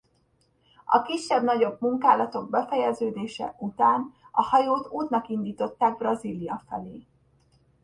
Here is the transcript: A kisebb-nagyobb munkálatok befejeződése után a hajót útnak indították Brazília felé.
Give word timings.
A 0.85 1.01
kisebb-nagyobb 1.01 1.81
munkálatok 1.81 2.49
befejeződése 2.49 3.55
után 3.59 4.13
a 4.31 4.41
hajót 4.41 4.87
útnak 4.91 5.27
indították 5.29 5.97
Brazília 5.97 6.61
felé. 6.69 7.07